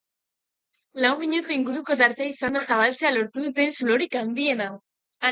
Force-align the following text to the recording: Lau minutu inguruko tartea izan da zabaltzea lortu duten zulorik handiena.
Lau 1.03 1.09
minutu 1.17 1.51
inguruko 1.55 1.97
tartea 1.99 2.27
izan 2.33 2.57
da 2.57 2.63
zabaltzea 2.67 3.11
lortu 3.17 3.43
duten 3.49 3.75
zulorik 3.75 4.17
handiena. 4.23 4.67